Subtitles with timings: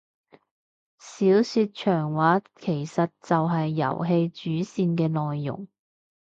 [0.97, 5.67] 小說長話其實就係遊戲主線嘅內容